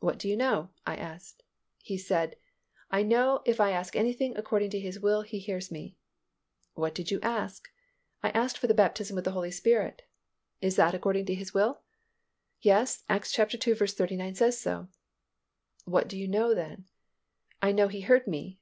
"What 0.00 0.18
do 0.18 0.28
you 0.28 0.36
know?" 0.36 0.72
I 0.86 0.96
asked. 0.96 1.42
He 1.82 1.96
said, 1.96 2.36
"I 2.90 3.02
know 3.02 3.40
if 3.46 3.62
I 3.62 3.70
ask 3.70 3.96
anything 3.96 4.36
according 4.36 4.68
to 4.72 4.78
His 4.78 5.00
will 5.00 5.22
He 5.22 5.38
hears 5.38 5.70
me." 5.70 5.96
"What 6.74 6.94
did 6.94 7.10
you 7.10 7.18
ask?" 7.22 7.66
"I 8.22 8.28
asked 8.32 8.58
for 8.58 8.66
the 8.66 8.74
baptism 8.74 9.14
with 9.16 9.24
the 9.24 9.30
Holy 9.30 9.50
Spirit." 9.50 10.02
"Is 10.60 10.76
that 10.76 10.94
according 10.94 11.24
to 11.32 11.34
His 11.34 11.54
will?" 11.54 11.80
"Yes, 12.60 13.04
Acts 13.08 13.38
ii. 13.38 13.46
39 13.46 14.34
says 14.34 14.60
so." 14.60 14.88
"What 15.86 16.08
do 16.08 16.18
you 16.18 16.28
know 16.28 16.52
then?" 16.54 16.84
"I 17.62 17.72
know 17.72 17.88
He 17.88 18.02
has 18.02 18.08
heard 18.10 18.26
me." 18.26 18.60